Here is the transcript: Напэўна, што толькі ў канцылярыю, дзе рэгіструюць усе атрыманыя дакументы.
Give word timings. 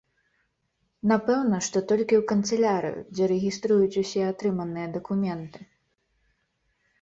Напэўна, 1.11 1.59
што 1.67 1.77
толькі 1.91 2.15
ў 2.19 2.23
канцылярыю, 2.31 2.97
дзе 3.13 3.23
рэгіструюць 3.33 3.99
усе 4.05 4.21
атрыманыя 4.31 4.87
дакументы. 4.97 5.59